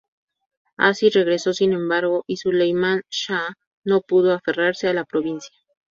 [0.77, 3.53] Aziz regresó, sin embargo, y Suleiman Shah
[3.85, 5.51] no pudo aferrarse a la provincia.